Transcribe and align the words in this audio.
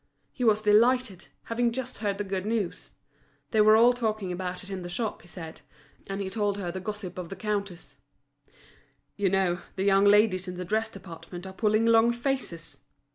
He 0.31 0.43
was 0.43 0.63
delighted, 0.63 1.27
having 1.43 1.71
just 1.71 1.97
heard 1.99 2.17
the 2.17 2.23
good 2.23 2.43
news; 2.43 2.93
they 3.51 3.61
were 3.61 3.75
all 3.75 3.93
talking 3.93 4.31
about 4.31 4.63
it 4.63 4.71
in 4.71 4.81
the 4.81 4.89
shop, 4.89 5.21
he 5.21 5.27
said. 5.27 5.61
And 6.07 6.19
he 6.19 6.27
told 6.27 6.57
her 6.57 6.71
the 6.71 6.79
gossip 6.79 7.19
of 7.19 7.29
the 7.29 7.35
counters. 7.35 7.97
"You 9.15 9.29
know, 9.29 9.61
the 9.75 9.83
young 9.83 10.05
ladies 10.05 10.47
in 10.47 10.57
the 10.57 10.65
dress 10.65 10.89
department 10.89 11.45
are 11.45 11.53
pulling 11.53 11.85
long 11.85 12.11
faces!" 12.11 12.83